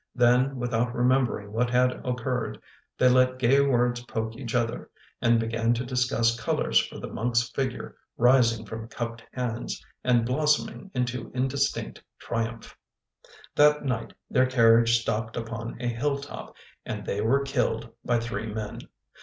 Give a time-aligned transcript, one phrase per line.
[0.15, 2.59] Then, without remembering what had occurred,
[2.97, 4.89] they let gay words poke each other
[5.21, 10.89] and began to discuss colors for the monk's figure rising from cupped hands and blossoming
[10.95, 12.75] into indistinct triumph.
[13.53, 18.79] That night their carriage stopped upon a hilltop and they were killed by three men.